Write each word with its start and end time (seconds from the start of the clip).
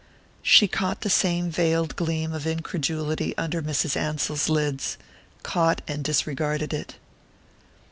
She 0.41 0.67
caught 0.67 1.01
the 1.01 1.11
same 1.11 1.51
veiled 1.51 1.95
gleam 1.95 2.33
of 2.33 2.47
incredulity 2.47 3.37
under 3.37 3.61
Mrs. 3.61 3.95
Ansell's 3.95 4.49
lids 4.49 4.97
caught 5.43 5.83
and 5.87 6.03
disregarded 6.03 6.73
it. 6.73 6.95